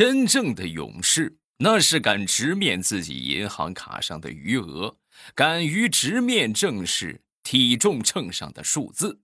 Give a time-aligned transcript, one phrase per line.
[0.00, 4.96] 真正的勇士，那是敢直面自己银行卡上的余额，
[5.34, 9.20] 敢于直面正视体重秤上的数字。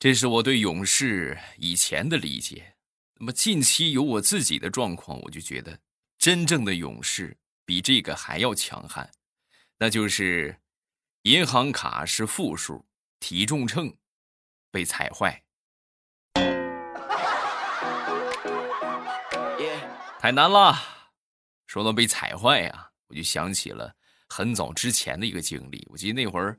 [0.00, 2.74] 这是我对勇士以前的理解。
[3.20, 5.78] 那么近期有我自己的状况，我就觉得
[6.18, 9.08] 真正的勇士比这个还要强悍，
[9.78, 10.60] 那就是
[11.22, 12.84] 银行卡是负数，
[13.20, 13.96] 体重秤
[14.72, 15.44] 被踩坏。
[20.26, 20.76] 太难了。
[21.68, 23.94] 说到被踩坏呀，我就想起了
[24.28, 25.86] 很早之前的一个经历。
[25.88, 26.58] 我记得那会儿，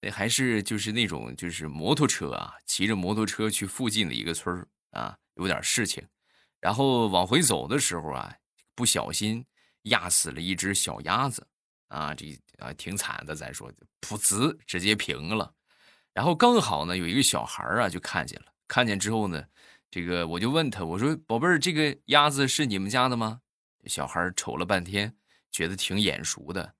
[0.00, 6.06] 那还是就是那种就是摩托车啊，骑着摩托车去附近的一个村儿啊，有点事情，
[6.60, 8.32] 然后往回走的时候啊，
[8.76, 9.44] 不小心
[9.82, 11.44] 压死了一只小鸭子
[11.88, 13.34] 啊，这啊挺惨的。
[13.34, 13.68] 再说，
[14.00, 15.52] 噗呲，直接平了。
[16.14, 19.44] 然后刚好呢，有一个小孩啊，就看见了，看见之后呢。
[19.90, 23.40] 这个我就问他，我说：“宝贝儿，这个鸭子是你们家的吗？”
[23.86, 25.14] 小孩瞅了半天，
[25.50, 26.74] 觉得挺眼熟的。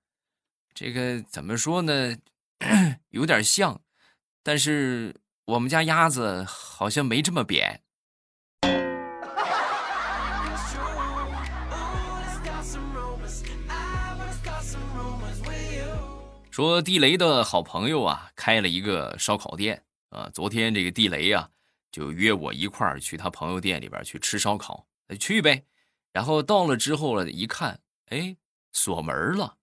[0.75, 2.15] 这个怎么说呢？
[3.09, 3.81] 有点像，
[4.43, 7.81] 但是我们家鸭子好像没这么扁。
[16.51, 20.29] 说地雷的好朋友啊，开了一个烧烤店啊。
[20.31, 21.49] 昨天这个地雷啊。
[21.91, 24.87] 就约我一块儿去他朋友店里边去吃烧烤，
[25.19, 25.65] 去呗。
[26.11, 28.37] 然后到了之后了，一看，哎，
[28.71, 29.57] 锁门了。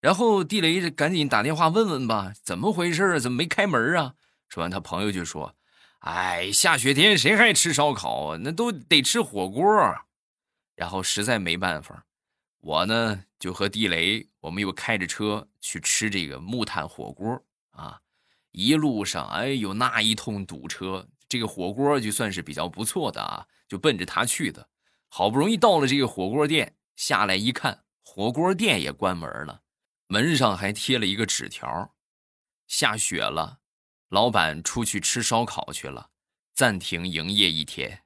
[0.00, 3.18] 然后地雷赶紧打电话问问吧，怎么回事啊？
[3.18, 4.14] 怎么没开门啊？
[4.48, 5.56] 说完，他朋友就说
[6.00, 8.38] ：“哎，下雪天谁还吃烧烤啊？
[8.42, 9.64] 那都得吃火锅。”
[10.76, 12.04] 然后实在没办法，
[12.60, 18.00] 我呢就和地雷，我们又开着车去吃这个木炭火锅啊。
[18.52, 21.08] 一路上，哎呦，那一通堵车。
[21.34, 24.68] 这个火锅就算是比较不错的啊，就奔着他去的。
[25.08, 29.62] 好不容易到了这个火锅店，下来一看，火锅店也关门了，
[30.06, 31.92] 门上还贴了一个纸条：
[32.68, 33.58] 下雪了，
[34.10, 36.10] 老板出去吃烧烤去了，
[36.54, 38.04] 暂停营业一天。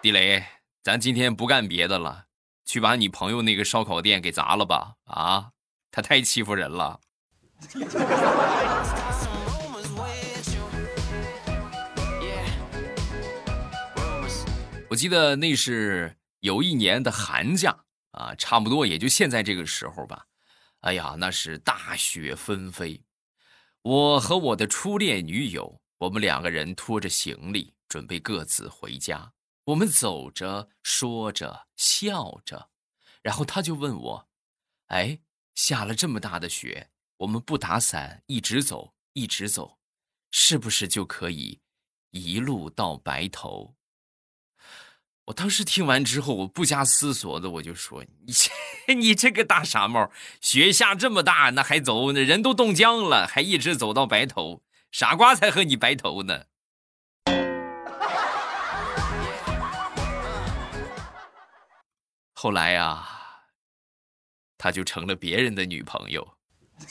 [0.00, 0.42] 地雷，
[0.82, 2.28] 咱今天不干别的了，
[2.64, 4.94] 去把你朋友那个烧烤店给砸了吧！
[5.04, 5.52] 啊，
[5.90, 6.98] 他太欺负人了。
[14.90, 20.26] 我记得那是有一年的寒假啊，差不多也就现在这个时候吧。
[20.80, 23.02] 哎呀，那是大雪纷飞，
[23.82, 29.32] 我和我的初恋女友，我们两个人拖着行李，准备各自回家。
[29.64, 32.68] 我们走着，说着，笑着，
[33.22, 34.28] 然后他就问我
[34.88, 35.20] ：“哎，
[35.54, 36.90] 下了这么大的雪。”
[37.22, 39.78] 我们不打伞，一直走，一直走，
[40.32, 41.60] 是不是就可以
[42.10, 43.76] 一路到白头？
[45.26, 48.34] 我当时听完之后，我不加思索的我就说：“你
[48.94, 50.10] 你这个大傻帽，
[50.40, 52.10] 雪下这么大，那还走？
[52.10, 54.64] 那人都冻僵了，还一直走到白头？
[54.90, 56.46] 傻瓜才和你白头呢！”
[62.34, 63.08] 后来呀，
[64.58, 66.36] 他就成了别人的女朋友。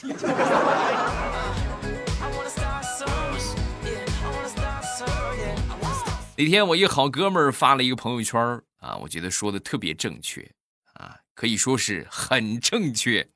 [6.34, 8.40] 那天我一好哥们儿发了一个朋友圈
[8.78, 10.50] 啊，我觉得说的特别正确
[10.94, 13.28] 啊，可以说是很正确。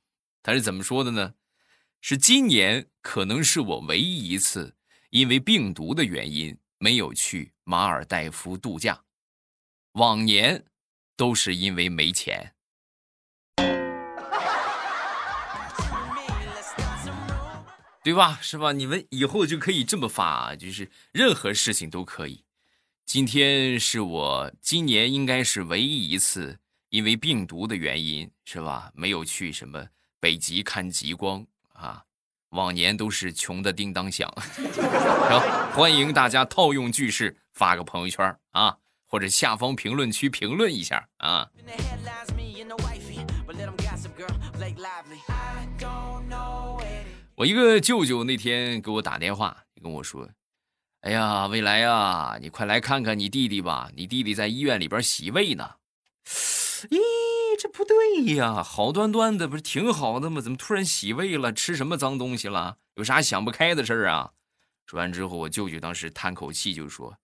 [0.42, 1.34] 他是怎么说的呢？
[2.00, 4.74] 是今年可能是我唯一一次
[5.10, 9.04] 因为病毒的原因没有去马尔代夫度假，
[9.92, 10.64] 往年
[11.16, 12.54] 都是因为没钱。
[18.06, 18.38] 对吧？
[18.40, 18.70] 是吧？
[18.70, 22.44] 你们以后就可以这么发，就是任何事情都可以。
[23.04, 26.56] 今天是我今年应该是唯一一次
[26.90, 28.92] 因为病毒的原因，是吧？
[28.94, 29.84] 没有去什么
[30.20, 32.04] 北极看极光啊。
[32.50, 34.32] 往年都是穷的叮当响。
[34.38, 41.50] 行欢迎大家套用句式发个朋友圈啊，或者下方评论区评论一下啊。
[47.36, 50.26] 我一个舅舅那天给我打电话，跟我说
[51.02, 55.72] ：“哎呀，未来呀，你快来看看你弟弟吧，你弟弟在医院里边洗胃呢。”
[56.88, 56.98] 咦，
[57.60, 60.40] 这不对呀，好端端的不是挺好的吗？
[60.40, 61.52] 怎么突然洗胃了？
[61.52, 62.78] 吃什么脏东西了？
[62.94, 64.30] 有啥想不开的事儿啊？
[64.86, 67.18] 说完之后，我舅舅当时叹口气就说：“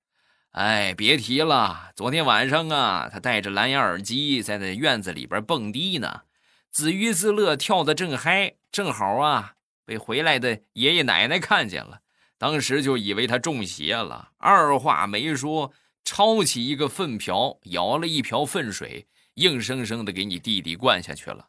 [0.52, 6.24] 哎，别提了，昨天晚上啊，他戴着蓝牙耳机在那院子里边蹦迪呢，
[6.70, 9.54] 自娱自乐，跳的正嗨，正好啊。”
[9.84, 12.00] 被回来的爷爷奶奶看见了，
[12.38, 15.72] 当时就以为他中邪了，二话没说，
[16.04, 21.48] 抄起一个粪瓢，舀了一瓢粪水，硬生生的给你弟弟灌下去了。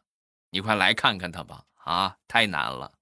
[0.50, 2.92] 你快来看看他吧，啊，太难了。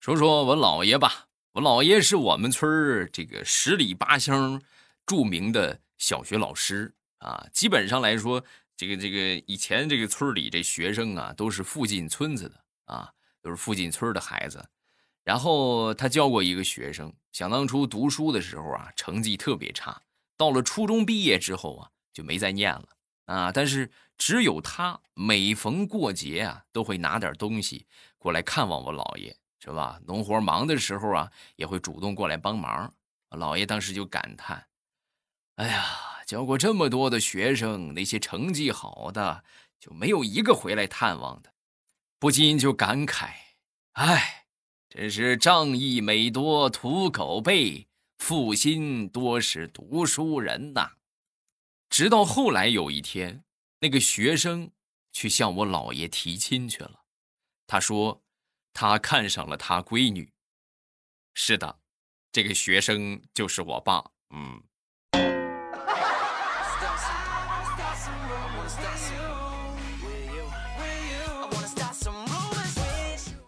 [0.00, 4.60] 说说我姥爷吧，我姥爷是我们村儿这个十里八乡
[5.06, 7.46] 著名的小学老师啊。
[7.52, 8.44] 基本上来说，
[8.76, 13.12] 这个这个以前这个村里这学生啊，都是附近村子的啊，
[13.42, 14.68] 都是附近村的孩子。
[15.22, 20.02] 然后他教过一个学生，想当初读书的时候啊，成绩特别差，
[20.36, 22.88] 到了初中毕业之后啊，就没再念了
[23.26, 23.52] 啊。
[23.52, 27.86] 但是只有他每逢过节啊，都会拿点东西
[28.18, 29.36] 过来看望我姥爷。
[29.60, 29.98] 是吧？
[30.06, 32.92] 农活忙的时候啊，也会主动过来帮忙。
[33.30, 34.62] 老爷当时就感叹
[35.56, 39.44] ：“哎呀，教过这么多的学生，那些成绩好的
[39.78, 41.54] 就没有一个回来探望的。”
[42.18, 43.30] 不禁就感慨
[43.94, 44.46] ：“哎，
[44.88, 47.86] 真是仗义每多屠狗辈，
[48.18, 50.92] 负心多是读书人呐。”
[51.90, 53.44] 直到后来有一天，
[53.80, 54.70] 那个学生
[55.12, 57.04] 去向我姥爷提亲去了。
[57.66, 58.20] 他说。
[58.76, 60.32] 他看上了他闺女。
[61.32, 61.78] 是的，
[62.32, 64.04] 这个学生就是我爸。
[64.30, 64.60] 嗯。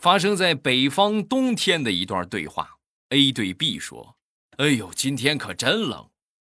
[0.06, 2.76] 发生在北方冬天的一段对话
[3.08, 4.16] ：A 对 B 说
[4.56, 6.08] ：“哎呦，今天可真冷。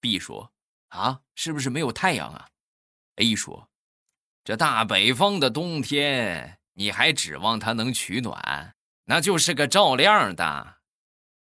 [0.02, 0.52] ”B 说
[0.92, 2.50] ：“啊，是不是没有太阳啊
[3.16, 3.70] ？”A 说
[4.44, 8.76] ：“这大北方的冬天。”你还指望它能取暖？
[9.06, 10.76] 那就是个照亮的。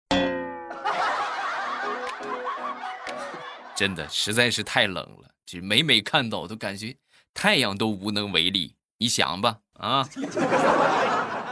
[3.75, 6.95] 真的实在是太冷了，就每每看到都感觉
[7.33, 8.75] 太阳都无能为力。
[8.99, 10.07] 你想吧，啊，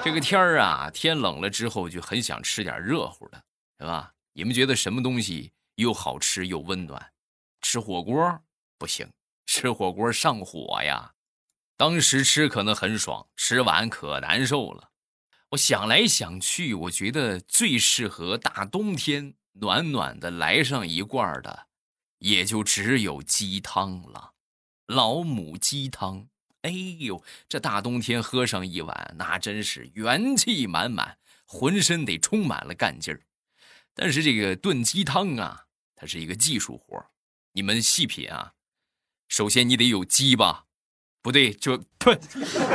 [0.03, 3.41] 这个天儿啊，天冷了之后就很想吃点热乎的，
[3.79, 4.13] 是吧？
[4.33, 7.13] 你们觉得什么东西又好吃又温暖？
[7.61, 8.43] 吃火锅
[8.77, 9.09] 不行，
[9.45, 11.13] 吃火锅上火呀。
[11.77, 14.89] 当时吃可能很爽，吃完可难受了。
[15.51, 21.67] 我想来想去，我觉得最适合大冬天暖暖的来上一罐的，
[22.17, 24.33] 也就只有鸡汤了。
[24.87, 26.27] 老母鸡汤，
[26.63, 33.21] 哎呦，这大冬天喝上一碗，那真是元气满满，浑身得充满了干劲儿。
[33.93, 35.65] 但是这个炖鸡汤啊，
[35.95, 37.05] 它是一个技术活
[37.51, 38.53] 你们细品啊。
[39.27, 40.65] 首先你得有鸡吧。
[41.21, 42.19] 不对，就对。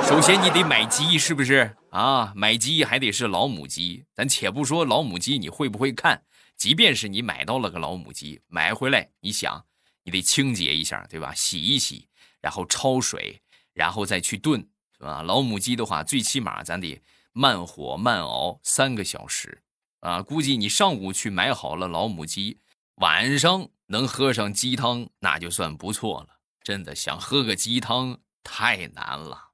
[0.08, 2.32] 首先你得买鸡，是不是啊？
[2.34, 4.06] 买鸡还得是老母鸡。
[4.14, 6.23] 咱且不说老母鸡你会不会看，
[6.56, 9.67] 即便是你买到了个老母鸡，买回来你想，
[10.05, 11.34] 你得清洁一下，对吧？
[11.34, 12.08] 洗一洗，
[12.41, 13.43] 然后焯水，
[13.79, 14.61] 然后再去炖，
[14.99, 15.23] 是吧？
[15.23, 17.01] 老母鸡的话，最起码咱得
[17.33, 19.63] 慢火慢熬三个小时
[20.01, 20.21] 啊。
[20.21, 22.59] 估计你上午去买好了老母鸡，
[22.97, 26.41] 晚上能喝上鸡汤，那就算不错了。
[26.63, 28.19] 真的想喝个鸡汤。
[28.51, 29.51] 太难了，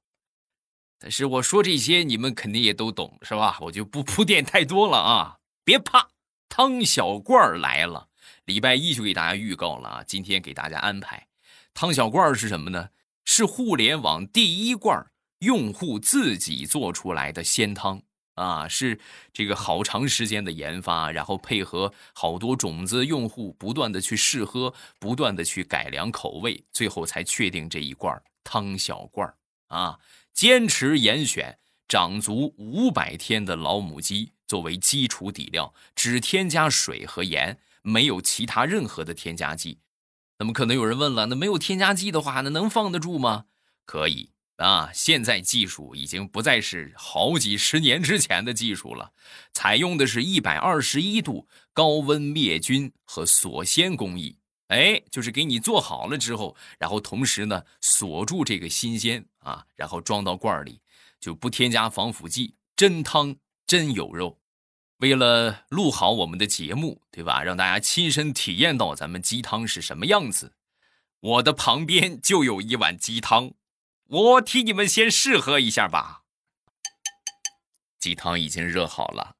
[0.97, 3.57] 但是我说这些你们肯定也都懂，是吧？
[3.59, 5.39] 我就不铺垫太多了啊！
[5.65, 6.11] 别怕，
[6.47, 8.07] 汤小罐来了，
[8.45, 10.03] 礼拜一就给大家预告了啊！
[10.07, 11.27] 今天给大家安排，
[11.73, 12.87] 汤小罐是什么呢？
[13.25, 15.05] 是互联网第一罐
[15.39, 18.01] 用户自己做出来的鲜汤
[18.35, 18.67] 啊！
[18.67, 18.99] 是
[19.33, 29.33] 这个好长时间的研发，然后配合好多种子用户不断的去试喝，不断的去改良口味，最后才确定这一罐汤小罐
[29.67, 29.99] 啊，
[30.33, 39.79] 坚持严选长足五百天的老母鸡作为基础底料，只添加水和盐，没有其他任何的添加剂。
[40.37, 43.45] 那么可能有人问了，那没有添加剂的话，那能放得住吗？
[43.85, 49.11] 可以啊，现在技术已经不再是好几十年之前的技术了，
[49.53, 54.37] 采用的是一百二十一度高温灭菌和锁鲜工艺。
[54.69, 60.81] 哎，就是给你做好了之后，然后同时呢锁住这个新鲜啊，然后装到罐里，
[61.19, 63.35] 就不添加防腐剂，真汤
[63.67, 64.39] 真有肉。
[64.97, 67.43] 为了录好我们的节目，对吧？
[67.43, 70.53] 让大家亲身体验到咱们鸡汤是什么样子，
[71.19, 73.53] 我的旁边就有一碗鸡汤，
[74.07, 76.23] 我替你们先试喝一下吧。
[77.99, 79.35] 鸡汤已经热好了。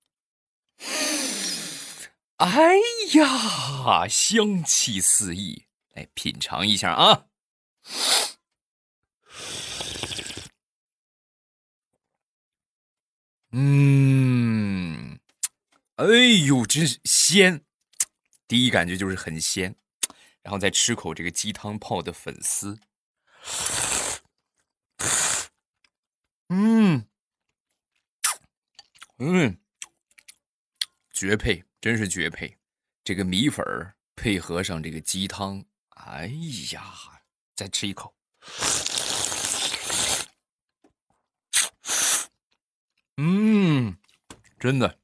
[2.37, 2.75] 哎
[3.13, 5.65] 呀，香气四溢！
[5.93, 7.27] 来品尝一下啊。
[13.51, 15.14] 嗯，
[15.95, 16.05] 哎
[16.45, 17.63] 呦，真是鲜！
[18.49, 19.75] 第一感觉就是很鲜，
[20.41, 22.77] 然后再吃口这个鸡汤泡的粉丝。
[26.49, 27.07] 嗯，
[29.19, 29.57] 嗯，
[31.13, 32.57] 绝配，真是绝配。
[33.03, 36.27] 这个米粉儿配合上这个鸡汤，哎
[36.73, 37.21] 呀，
[37.55, 38.13] 再吃一口。
[43.15, 43.97] 嗯，
[44.59, 44.99] 真的，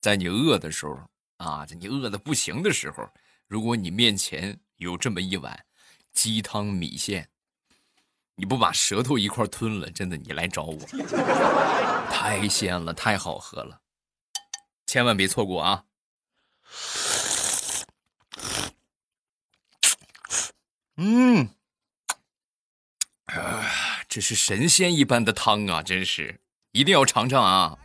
[0.00, 0.98] 在你饿的时候
[1.38, 3.08] 啊，在你饿的不行的时候，
[3.46, 5.64] 如果你面前有这么一碗
[6.12, 7.28] 鸡汤米线，
[8.36, 10.78] 你不把舌头一块吞了，真的，你来找我，
[12.10, 13.80] 太鲜了，太好喝了，
[14.86, 15.84] 千万别错过啊！
[20.96, 21.50] 嗯，
[23.26, 23.64] 啊，
[24.08, 25.82] 这是神仙一般的汤啊！
[25.82, 26.40] 真是，
[26.72, 27.78] 一定要尝尝啊！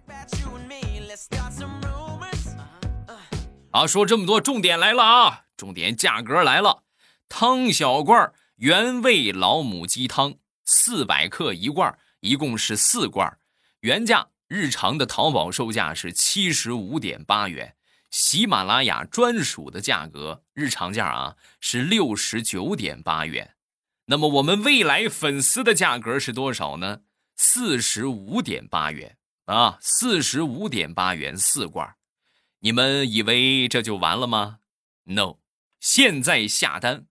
[3.74, 5.46] 啊，说这么多，重点来了啊！
[5.58, 6.84] 重点价格来了，
[7.28, 13.36] 汤小罐原味老母鸡汤四百克一罐，一共是四罐，
[13.80, 17.76] 原价日常的淘宝售价是七十五点八元。
[18.12, 23.56] 喜马拉雅专属的价格，日常价啊是六十九点八元，
[24.06, 27.00] 那么我们未来粉丝的价格是多少呢？
[27.36, 31.96] 四十五点八元啊，四十五点八元四罐，
[32.64, 34.60] 你们以为这就完了吗
[35.04, 35.36] ？No，
[35.82, 37.08] 现在下单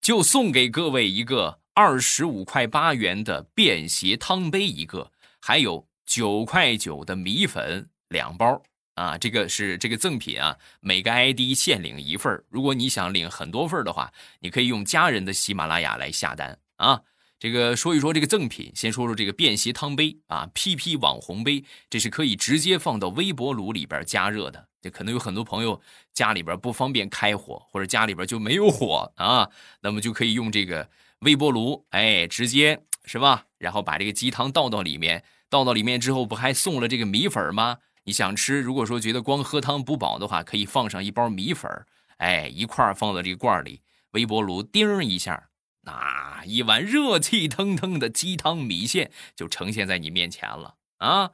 [0.00, 8.62] 就送给各位一个二十五块八元的便携汤杯一个，还有九块九的米粉两包。
[8.94, 17.02] 啊，这个是这个赠品啊，每个 ID 限领一份如果你想领很多份的话，你可以用家人的喜马拉雅来下单啊。
[17.38, 24.68] 这个说一说这个赠品，先说说这个便携汤杯啊，PP 网红杯，这是可以直接放到微波炉里边加热的。
[24.80, 25.80] 这可能有很多朋友
[26.12, 29.50] 家里边不方便开火，或者家里边就没有火啊，
[29.80, 30.88] 那么就可以用这个
[31.20, 33.46] 微波炉，哎，直接是吧？
[33.58, 37.78] 然后把这个鸡汤倒到里面，倒到里面之后，不还送了这个米粉吗？
[38.04, 41.70] 你想吃，如果说觉得光喝汤不饱的话，可以放上一包米粉
[42.18, 43.80] 哎，一块放到这个罐里，
[44.12, 45.48] 微波炉叮一下，
[45.84, 51.30] 那一碗热气腾腾的鸡汤米线就呈现在你面前了啊！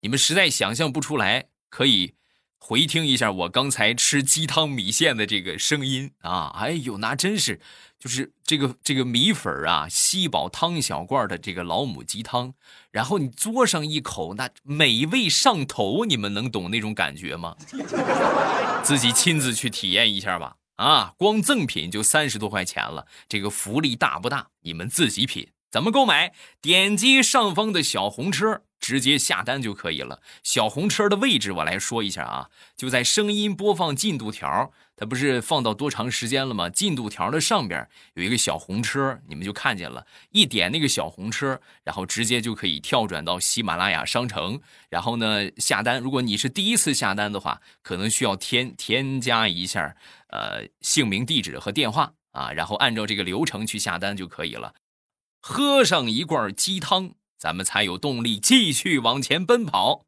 [0.00, 2.14] 你们实在想象不出来，可以
[2.58, 6.52] 回听一下我刚才吃鸡汤米线的这个声音啊！
[6.56, 7.60] 哎呦，那真是。
[7.96, 12.52] 就是这个这个米粉啊，吸饱汤小罐的这个老母鸡汤，
[12.90, 17.56] 然后你嘬上一口，那美味上头，你们能懂那种感觉吗？
[18.84, 20.56] 自己亲自去体验一下吧。
[20.76, 24.48] 啊，光赠品就三十多块钱了，这个福利大不大？
[24.62, 25.48] 你们自己品。
[25.70, 26.32] 怎么购买？
[26.60, 28.62] 点击上方的小红车。
[28.84, 30.20] 直接下单就可以了。
[30.42, 36.68] 小红车的位置我来说一下啊，就在声音播放进度条，它不是放到多长时间了吗？
[36.68, 40.06] 进度条的上边有一个小红车，你们就看见了。
[40.32, 44.60] 一点那个小红车，然后直接就可以跳转到喜马拉雅商城，
[44.90, 45.98] 然后呢下单。
[45.98, 49.96] 如果你是第一次下单的话，可能需要添添加一下
[50.28, 54.74] 呃姓名、地址和电话啊，然后按照这个流程去下单就可以了。
[55.40, 57.14] 喝上一罐鸡汤。
[57.44, 60.06] 咱们才有动力继续往前奔跑，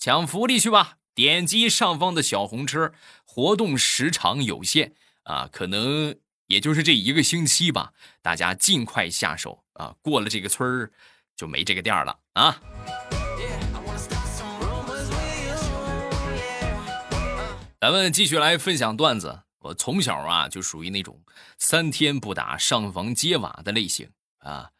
[0.00, 0.96] 抢福利去吧！
[1.14, 2.92] 点击上方的小红车，
[3.24, 6.16] 活动时长有限啊，可能
[6.48, 7.92] 也就是这一个星期吧。
[8.20, 10.90] 大家尽快下手啊，过了这个村儿
[11.36, 12.60] 就没这个店了啊！
[17.80, 19.42] 咱们继续来分享段子。
[19.60, 21.22] 我从小啊就属于那种
[21.58, 24.70] 三天不打上房揭瓦的类型啊。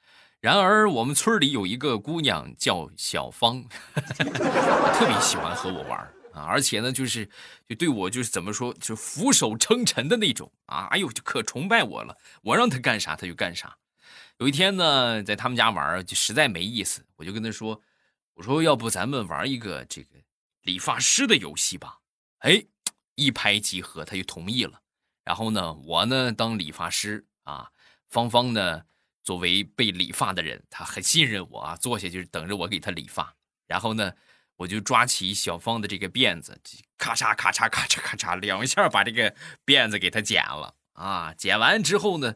[0.42, 6.00] 然而，我们村里有一个姑娘叫小芳， 特别喜欢和我玩
[6.34, 7.24] 啊，而且呢，就是
[7.68, 12.18] 就对我就是怎么说，就俯首称臣的那种啊，哎呦，就可崇拜我了。
[12.42, 13.76] 我让她干啥，她就干啥。
[14.38, 17.80] 有一天呢，在他们家玩，就实在没意思，我就跟她说
[18.34, 20.16] ：“我说，要不咱们玩一个这个
[20.62, 21.98] 理发师的游戏吧？”
[22.42, 22.64] 哎，
[23.14, 24.80] 一拍即合，她就同意了。
[25.22, 27.70] 然后呢，我呢当理发师啊，
[28.08, 28.82] 芳芳呢。
[29.22, 33.34] 作为被理发的人，他很信任我啊，坐下就是等着我给他理发。
[33.66, 34.12] 然后呢，
[34.56, 36.60] 我就抓起小芳的这个辫子，
[36.98, 41.32] 咔嚓咔嚓咔嚓咔嚓两下把这个辫子给他剪了啊。
[41.34, 42.34] 剪完之后呢，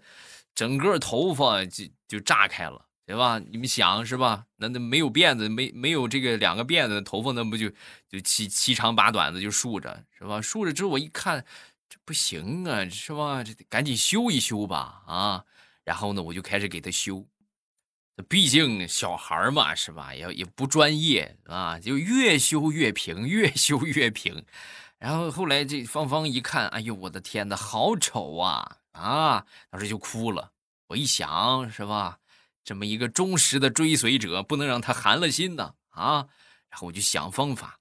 [0.55, 3.39] 整个头发就就炸开了，对吧？
[3.39, 4.47] 你们想是吧？
[4.57, 7.69] 那那没有辫子，没没有这个两个辫子，头发那不就
[8.09, 10.41] 就七七长八短的就竖着是吧？
[10.41, 11.45] 竖着之后我一看，
[11.89, 13.45] 这不行啊，是吧？
[13.45, 15.45] 这赶紧修一修吧啊！
[15.87, 17.25] 然后呢，我就开始给他修，
[18.29, 20.13] 毕竟小孩嘛，是吧？
[20.13, 24.45] 也也不专业啊，就越修越平，越修越平。
[24.99, 28.79] 然后后来这芳芳一看，哎呦，我的天哪，好丑啊！
[28.91, 30.51] 啊，当时就哭了。
[30.89, 32.19] 我一想，是吧？
[32.65, 36.27] 这么一个忠实的追随者，不能让他寒了心呐啊！
[36.69, 37.79] 然后我就想方法，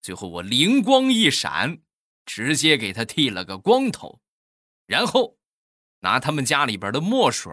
[0.00, 1.78] 最后我灵光一闪，
[2.24, 4.20] 直接给他剃了个光头，
[4.86, 5.37] 然后
[6.00, 7.52] 拿他们家里边的墨水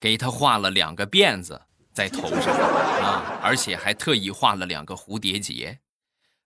[0.00, 5.80] 给他画了两个辫子在头上啊，而且还特意画了两个蝴蝶结。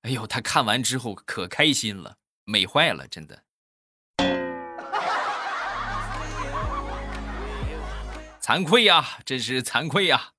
[0.02, 3.42] 哎呦，他看完之后可开心了，美坏了，真的。
[8.40, 10.32] 惭愧呀，真是惭愧呀！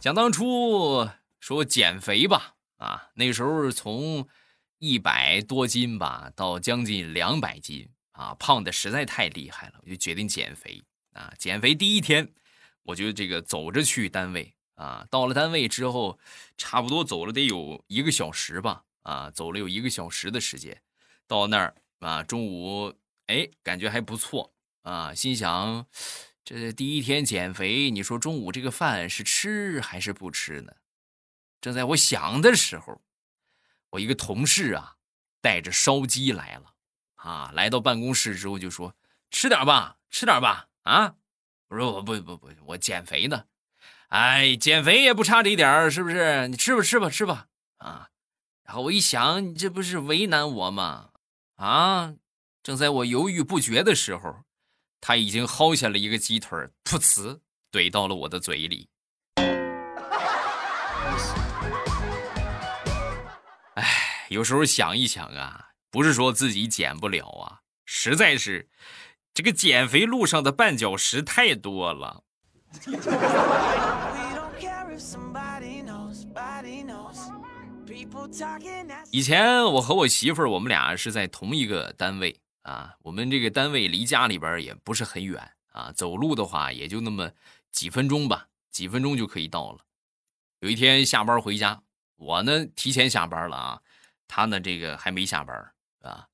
[0.00, 4.26] 想当初说减肥吧，啊，那时候从
[4.78, 11.32] 一百多斤吧到将近两百斤啊，胖的实在太厉害了，我就决定减肥啊。
[11.38, 12.28] 减肥第一天，
[12.82, 16.18] 我就这个走着去单位啊，到了单位之后，
[16.56, 20.82] 差不多走了得有一个小时吧，啊，走了有一个小时的时间。
[21.28, 22.92] 到那儿啊，中午
[23.26, 25.86] 哎，感觉还不错啊，心想
[26.44, 30.72] 这第一天减肥，你说中午这个饭是吃还是不吃呢？
[31.62, 33.00] 正在我想的时候，
[33.90, 34.96] 我一个同事啊，
[35.40, 36.74] 带着烧鸡来了
[37.14, 38.94] 啊，来到办公室之后就说
[39.30, 41.14] ：“吃点吧，吃点吧。”啊，
[41.68, 43.46] 我说：“我不不不，我减肥呢。”
[44.10, 46.48] 哎，减肥也不差这一点是不是？
[46.48, 47.46] 你吃吧吃吧吃吧
[47.78, 48.10] 啊！
[48.64, 51.12] 然后我一想，你这不是为难我吗？
[51.56, 52.14] 啊！
[52.62, 54.44] 正在我犹豫不决的时候，
[55.00, 57.40] 他已经薅下了一个鸡腿，噗呲
[57.70, 58.88] 怼到了我的嘴里。
[64.32, 68.70] 有时候想一想啊，不是说自己减不了啊，实在是
[69.34, 72.24] 这个减肥路上的绊脚石太多了。
[79.10, 82.94] 以前我和我媳妇儿，我们俩是在同一个单位啊。
[83.02, 87.30] 我们这个单位离家里边也不是很远啊，走路的话也就那么
[87.70, 89.80] 几分钟吧，几分钟就可以到了。
[90.60, 91.82] 有一天下班回家，
[92.16, 93.80] 我呢提前下班了啊，
[94.28, 96.28] 他呢这个还没下班啊，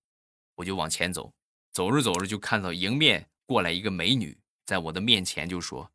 [0.55, 1.33] 我就往前走，
[1.72, 5.90] 走着走着就看到迎面过来一个美女，在我的面前就说：“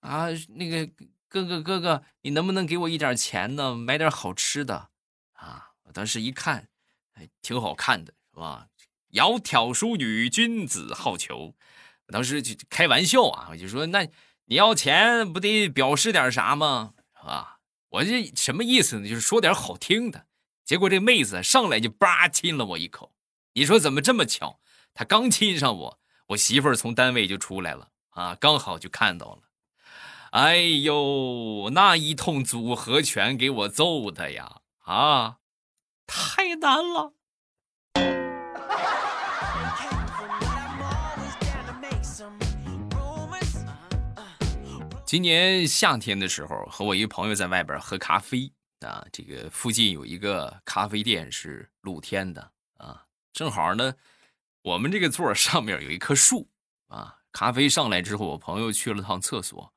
[0.00, 0.86] 啊，那个
[1.28, 3.74] 哥哥哥哥，你能不能给我一点钱呢？
[3.74, 4.90] 买点好吃的。”
[5.38, 5.70] 啊！
[5.84, 6.68] 我当时一看，
[7.12, 8.68] 还挺好看的，是吧？
[9.12, 11.54] 窈窕淑女，君子好逑。
[12.06, 14.06] 我当时就开玩笑啊，我就说：“那
[14.46, 16.94] 你要钱，不得表示点啥吗？
[17.18, 19.08] 是吧？”我这什么意思呢？
[19.08, 20.26] 就是说点好听的。
[20.68, 23.14] 结果这妹子上来就叭亲了我一口。
[23.54, 24.60] 你说怎么这么巧？
[24.92, 29.38] 她刚亲上我，我媳妇儿从单位就出来了啊，刚好就看到了。
[30.32, 34.60] 哎呦，那一通组合拳给我揍的呀！
[34.84, 35.38] 啊，
[36.06, 37.14] 太难了！
[45.06, 53.94] 今年夏天的时候，和我一朋友在外边喝咖啡啊，这个附近有一个咖啡店是露天的啊，正好呢，
[54.62, 56.48] 我们这个座上面有一棵树
[56.88, 57.16] 啊。
[57.30, 59.72] 咖啡上来之后，我朋友去了趟厕所，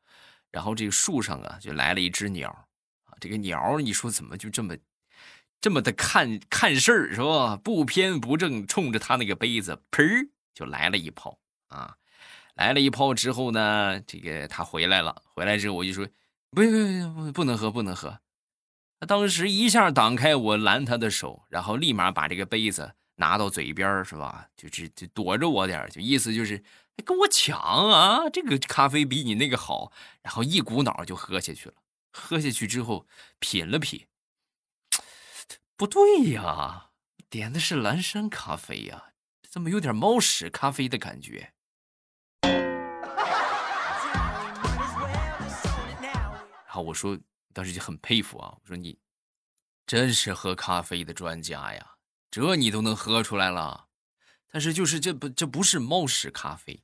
[0.49, 2.49] 然后这个树上啊就来了一只鸟
[3.03, 4.75] 啊，这个鸟你说怎么就这么？
[5.59, 7.55] 这么的看看事儿是吧？
[7.55, 11.37] 不偏不正，冲着他那个杯子，砰就来了一炮
[11.67, 11.95] 啊！
[12.55, 15.21] 来了一炮之后呢，这个他回来了。
[15.23, 16.03] 回来之后我就说
[16.49, 18.19] ：“不不不，不能喝，不能喝。”
[19.01, 24.47] 他当时一下挡开我拦他的手，然后立马把这个杯子拿到嘴边是吧？
[24.55, 26.63] 就是就躲着我点就意思就是
[26.97, 28.29] 哎跟我抢啊！
[28.29, 31.75] 这个咖啡比你那个好，然后一股脑就喝下去了。
[32.11, 33.07] 喝下去之后
[33.39, 34.05] 品了品。
[35.75, 36.89] 不对呀，
[37.27, 39.05] 点的是蓝山咖啡呀，
[39.49, 41.53] 怎么有点猫屎咖啡的感觉？
[46.71, 47.17] 然后我说，
[47.53, 48.97] 当时就很佩服啊，我说你
[49.85, 51.85] 真是喝咖啡的专家呀，
[52.29, 53.87] 这你都能喝出来了。
[54.51, 56.83] 但是就是这不这不是猫屎咖啡，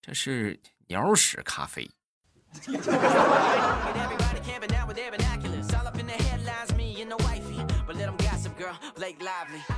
[0.00, 1.90] 这是鸟屎咖啡。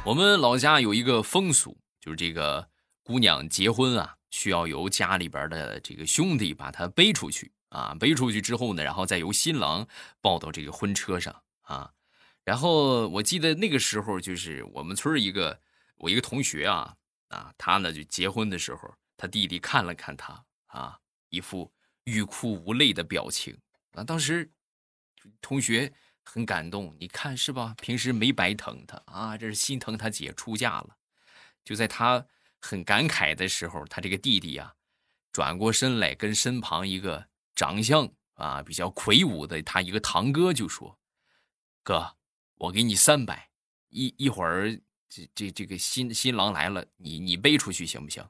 [0.05, 2.67] 我们老家有一个风俗，就是这个
[3.03, 9.87] 姑娘结婚啊，需要由家里边的这个兄弟把她背出去啊，背出去之后呢，然后再由新郎
[10.20, 11.92] 抱到这个婚车上啊。
[12.44, 15.61] 然后我记得那个时候，就是我们村一个
[15.96, 16.96] 我一个同学啊
[17.28, 21.72] 啊，他呢就结婚的时候，他弟弟看了看他啊，一副
[22.04, 23.57] 欲哭无泪的表情
[23.92, 24.04] 啊。
[24.04, 24.50] 当时
[25.40, 25.92] 同学。
[26.31, 27.74] 很感动，你看是吧？
[27.81, 30.94] 平时没白疼他啊，这是心疼他姐出嫁了。
[31.64, 32.22] 就在他
[32.61, 34.74] 很感慨的时候，他这个弟弟呀，
[35.33, 37.28] 转过身来跟身旁一个
[37.59, 40.97] 长相啊比较魁梧的他一个堂哥就说
[41.83, 42.14] ：“哥，
[42.55, 43.51] 我给你三百，
[43.88, 48.25] 一一会儿这这这个新新郎来了，你你背出去行不行？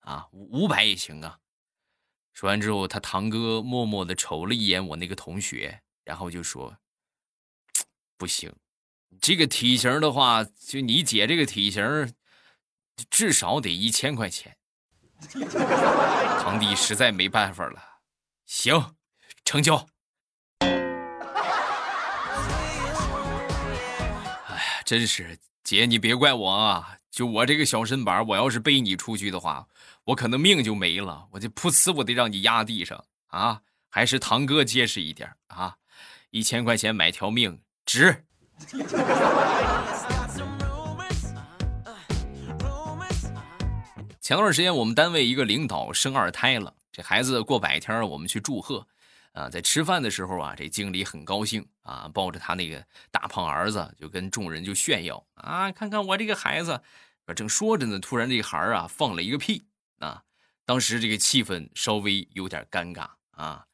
[0.00, 1.38] 啊，五五百也行啊。”
[2.34, 6.76] 说完之后，他堂哥默默的瞅了一眼我那个同学，然后就说
[8.18, 8.52] ：“不行，
[9.20, 12.12] 这个体型的话，就你姐这个体型，
[13.08, 14.58] 至少得一千块钱。
[16.42, 17.95] ”堂弟实在没办法了，
[18.46, 18.94] 行，
[19.44, 19.86] 成交。
[20.60, 20.68] 哎
[24.48, 26.98] 呀，真是姐，你别怪我啊！
[27.10, 29.66] 就我这个小身板，我要是背你出去的话。
[30.04, 33.62] 我可能命就没了，我就噗呲，我得让你压地上啊！
[33.90, 35.76] 还是堂哥结实一点啊！
[36.30, 38.24] 一千块钱买条命值。
[44.20, 48.86] 前段时间我们单位一个领导生二胎了，这孩子过百天我们去祝贺，
[49.32, 56.80] 啊，在吃饭的时候啊，这经理很高兴啊，抱着他那个大胖儿子就跟众人就炫耀啊，看看我这个孩子。
[57.34, 59.66] 正说着呢，突然这孩儿啊放了一个屁。
[59.98, 60.22] 啊，
[60.64, 63.66] 当时这个气氛稍微有点尴尬啊，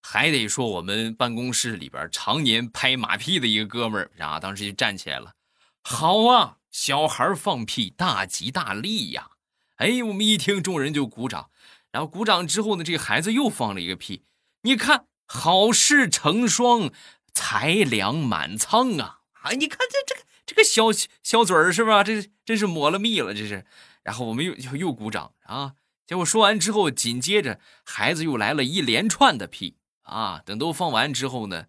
[0.00, 5.34] 还得说我们办公室里边常年拍马屁的一个哥们儿啊，当时就站起来了，
[5.82, 9.32] 好啊，小孩放屁大吉大利呀！
[9.76, 11.50] 哎，我们一听，众人就鼓掌，
[11.90, 14.24] 然后鼓掌之后呢，这个孩子又放了一个屁，
[14.62, 16.90] 你看好事成双，
[17.32, 19.20] 财粮满仓啊！
[19.42, 20.86] 啊，你看这这个这个小
[21.22, 22.04] 小嘴儿是吧？
[22.04, 23.64] 这真是抹了蜜了，这是。
[24.02, 25.74] 然后我们又又又鼓掌啊！
[26.06, 30.40] 结果说完之后，紧接着孩子又来了一连串的屁啊！
[30.44, 31.66] 等都放完之后呢，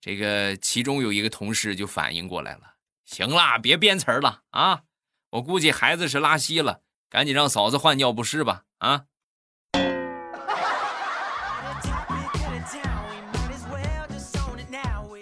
[0.00, 2.74] 这个其中有一个同事就反应过来了
[3.06, 4.82] ：“行了，别编词儿了啊！
[5.30, 9.06] 我估计孩子是拉稀了，赶紧让嫂子换尿不湿吧！”啊！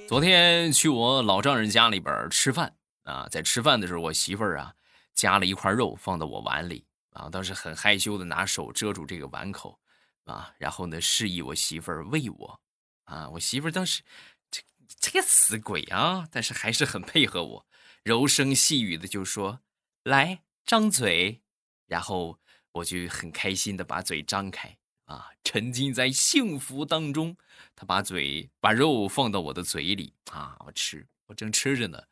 [0.09, 4.75] 昨天去我老丈人家里边吃饭啊，在吃饭的时候，我媳妇儿啊。
[5.12, 9.79] 夹了一块肉放到我碗里啊，当时很害羞的拿手遮住这个碗口
[10.25, 12.59] 啊，然后呢示意我媳妇儿喂我
[13.05, 14.03] 啊，我媳妇儿当时
[14.51, 14.62] 这
[14.99, 17.66] 这个死鬼啊，但是还是很配合我，
[18.03, 19.61] 柔声细语的就说
[20.05, 21.42] ：“来张嘴。”
[21.87, 22.38] 然后
[22.73, 27.37] 我就很开心的把嘴张开啊，沉浸在幸福当中。
[27.75, 32.03] 他把嘴把肉放到我的嘴里啊，我吃，我正吃着呢，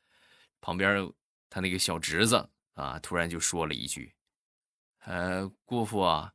[0.61, 1.11] 旁边
[1.49, 2.51] 他那个小侄子。
[2.77, 2.99] 啊！
[2.99, 4.15] 突然就说了一句
[5.07, 6.35] ：“呃，姑父啊，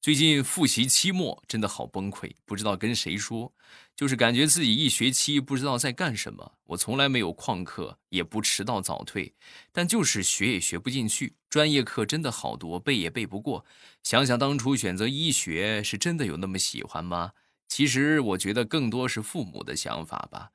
[0.00, 3.52] 最近复习期末，真的好崩溃，不知道跟谁说，
[3.96, 6.52] 就是感觉自己一学期不知道在干什么。
[6.66, 9.34] 我从来没有旷课，也不迟到早退，
[9.72, 11.34] 但就是学也学不进去。
[11.50, 13.64] 专业课真的好多，背也背不过。
[14.04, 17.32] 想想当初选择医学，是真的有那么喜欢吗？
[17.66, 20.52] 其实我觉得更多是父母的想法吧，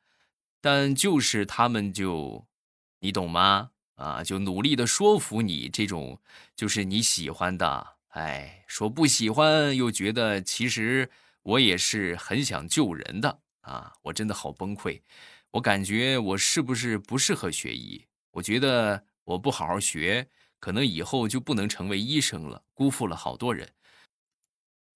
[0.61, 2.47] 但就是他们就，
[3.01, 3.71] 你懂吗？
[3.95, 6.21] 啊，就努力的说服你，这种
[6.55, 7.92] 就是你喜欢的。
[8.13, 11.09] 哎，说不喜欢又觉得，其实
[11.41, 13.91] 我也是很想救人的啊！
[14.03, 15.01] 我真的好崩溃，
[15.49, 18.05] 我感觉我是不是不适合学医？
[18.29, 20.27] 我觉得我不好好学，
[20.59, 23.73] 可能以后就不能成为医生了，辜负了好多人。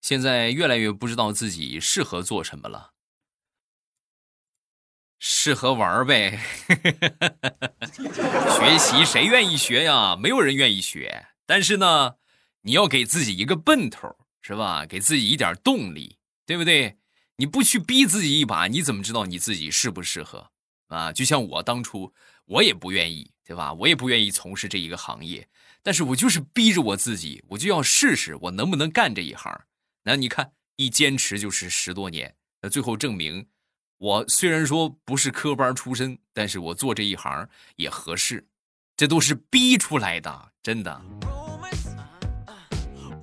[0.01, 2.93] 现在越来越不知道自己适合做什么了，
[5.17, 6.39] 适合玩呗。
[8.59, 10.15] 学习谁愿意学呀？
[10.15, 12.17] 没有人愿意学，但是呢。
[12.67, 14.85] 你要给自己一个奔头，是吧？
[14.85, 16.97] 给自己一点动力，对不对？
[17.37, 20.51] 你不去逼自己一把，你怎么知道你自己适不适合
[20.87, 21.13] 啊？
[21.13, 23.71] 就像我当初，我也不愿意，对吧？
[23.71, 25.47] 我也不愿意从事这一个行业，
[25.81, 29.49] 但是我就是逼着我自己，我就要试试我能不能干这一行。
[30.03, 33.47] 那你看，一坚持就是十多年，那最后证明，
[33.97, 38.45] 我虽然说不是科班出身，但是我做这一行也合适，
[38.97, 41.01] 这都是逼出来的，真的。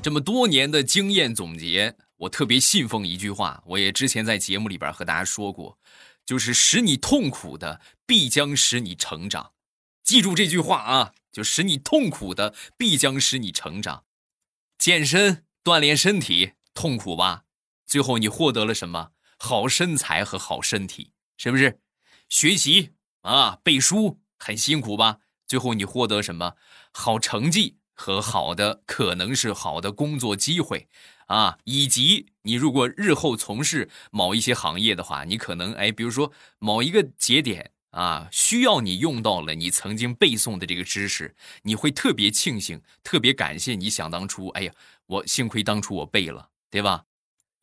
[0.05, 5.79] 这么多年的经验总结我特别信奉一句话，我也之前在节目里边和大家说过，
[6.27, 9.55] 就是使你痛苦的必将使你成长。
[10.03, 14.05] 记住这句话啊，就使你痛苦的必将使你成长。
[14.77, 17.45] 健身锻炼身体痛苦吧？
[17.87, 19.13] 最后你获得了什么？
[19.39, 21.81] 好身材和好身体，是不是？
[22.29, 22.91] 学习
[23.23, 25.21] 啊，背书很辛苦吧？
[25.47, 26.57] 最后你获得什么？
[26.93, 30.89] 好成绩和好的可能是好的工作机会。
[31.27, 44.75] 啊，以及你如果日后从事某一些行业的话，你可能哎，比如说某一个节点啊，需要你用到了你曾经背诵的这个知识，你会特别庆幸、特别感谢你想当初，哎呀，
[45.07, 47.07] 我幸亏当初我背了，对吧？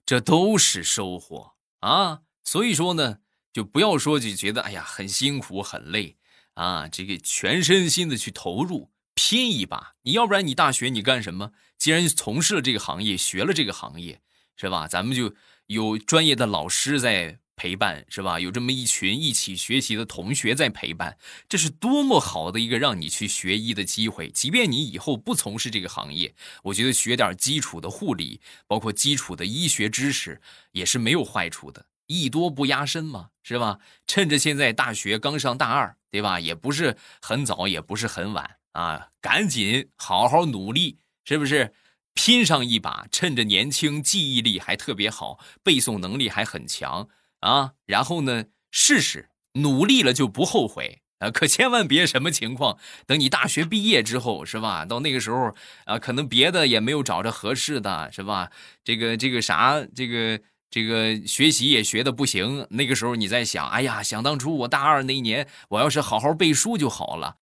[0.08, 2.22] 这都是收获啊。
[2.44, 3.20] 所以说呢，
[3.54, 6.18] 就不要说就觉得哎呀很辛苦、很累
[6.56, 8.91] 啊，这个全身心的去投入。
[9.14, 11.52] 拼一把，你要不然你大学你干什么？
[11.78, 14.22] 既然从事了这个行业，学了这个行业，
[14.56, 14.88] 是吧？
[14.88, 15.34] 咱们就
[15.68, 18.40] 有专业的老师在陪伴，是吧？
[18.40, 24.30] 有这么一群一起学习的同学在陪伴，这是多么好的一个让你去学医的机会。
[24.30, 31.86] 即便你以后不从事这个行业，我觉得学点基础的护理，包括基础的医学知识，也是没有坏处的。
[32.08, 33.80] 艺多不压身嘛，是吧？
[34.08, 36.40] 趁着现在大学刚上大二，对吧？
[36.40, 38.58] 也不是很早，也不是很晚。
[38.74, 41.74] 啊，赶紧好好努力，是不是？
[42.14, 47.08] 拼上一把，趁着年轻，记忆力还特别好，背诵能力还很强
[47.40, 47.72] 啊。
[47.86, 51.32] 然后呢，试试努力了就不后悔啊。
[51.32, 54.84] 可千万别什么情况，等你大学毕业之后，是吧？
[54.84, 55.56] 到那个时候
[55.86, 58.52] 啊，可能别的也没有找着合适的，是吧？
[58.84, 62.68] 这个这个啥，这个这个学习也学的不行。
[62.72, 67.38] 那个时候你在想，哎呀，想当初我大二那一年，我要是好好背书就好了。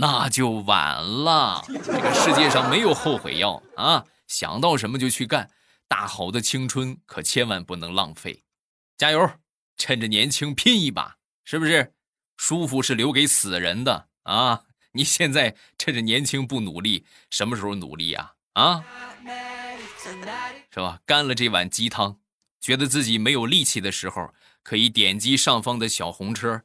[0.00, 1.62] 那就晚了。
[1.68, 4.06] 这个世界上没有后悔药啊！
[4.26, 5.50] 想到什么就去干，
[5.86, 8.42] 大好的青春可千万不能浪费。
[8.96, 9.30] 加油，
[9.76, 11.92] 趁着年轻拼一把，是不是？
[12.38, 14.62] 舒服是留给死人的啊！
[14.92, 18.32] 你现在趁着年轻不努力，什么时候努力呀？
[18.54, 18.82] 啊，
[20.72, 20.98] 是吧？
[21.04, 22.18] 干了这碗鸡汤，
[22.58, 24.32] 觉得自己没有力气的时候，
[24.62, 26.62] 可以点击上方的小红车。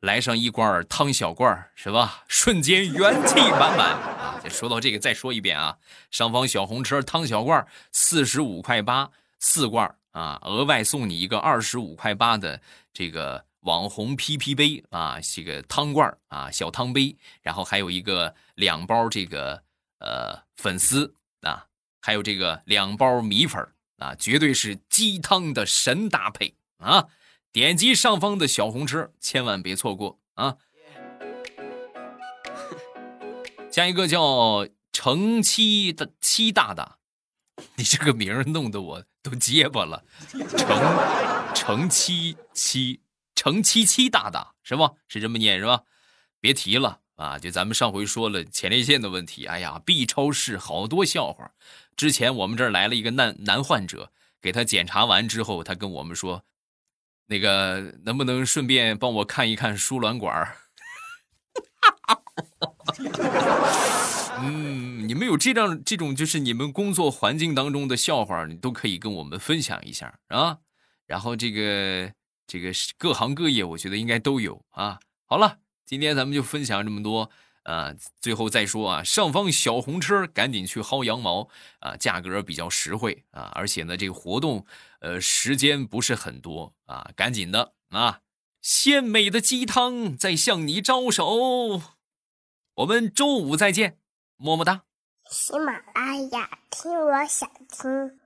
[0.00, 2.24] 来上一罐汤小罐是吧？
[2.26, 4.40] 瞬间元气满满啊！
[4.48, 5.76] 说到这个，再说一遍啊，
[6.10, 12.60] 上方小红车汤小罐四十五块八四罐啊，额外送你一个二十五块八的
[12.94, 19.62] 这个网红 PP 杯啊，这个汤罐啊，小汤杯，然后还有一个两包这个
[19.98, 21.66] 呃粉丝啊，
[22.00, 23.62] 还有这个两包米粉
[23.98, 27.06] 啊，绝对是鸡汤的神搭配啊！
[27.52, 30.56] 点击上方的小红车，千万别错过啊！
[33.72, 36.98] 下一个叫程七的七大大，
[37.74, 40.04] 你这个名儿弄得我都结巴了。
[40.56, 43.00] 程程七七
[43.34, 44.92] 程七七大大是吧？
[45.08, 45.82] 是这么念是吧？
[46.40, 47.36] 别提了啊！
[47.36, 51.50] 就咱们上回说了前列腺的问题，哎呀，B 超市好多笑话。
[51.96, 56.44] 之前我们这儿来了一个男男患者，给他检查完之后，他跟我们说。
[57.30, 60.52] 那个能不能顺便帮我看一看输卵管？
[64.42, 70.58] 嗯，你们有这样这种就是你们工作环境当中的笑话，你都可以跟我们分享一下啊。
[71.06, 72.12] 然后这个
[72.48, 74.98] 这个各行各业，我觉得应该都有啊。
[75.24, 77.30] 好了，今天咱们就分享这么多。
[77.70, 84.66] 啊，最后再说啊，上方小红车赶紧去薅羊毛啊，价格比较实惠啊，而且呢，这个活动
[85.00, 88.22] 呃时间不是很多啊，赶紧的啊，
[88.60, 91.80] 鲜美的鸡汤在向你招手，
[92.74, 93.98] 我们周五再见，
[94.36, 94.82] 么么哒。
[95.30, 98.19] 喜马拉雅听，我想听。